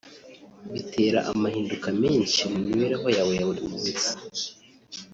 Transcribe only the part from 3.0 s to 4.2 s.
yawe ya buri munsi